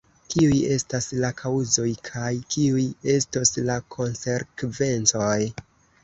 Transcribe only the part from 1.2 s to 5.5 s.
la kaŭzoj kaj kiuj estos la konsekvencoj?